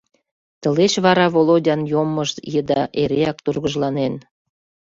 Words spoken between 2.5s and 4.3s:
еда эреак тургыжланен.